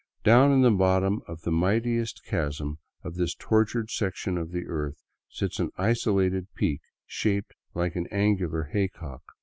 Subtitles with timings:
[0.23, 5.03] Down in the bottom of the mightiest chasm of this tortured section of the earth
[5.29, 9.21] sits an isolated peak shaped like art' angular hay cock.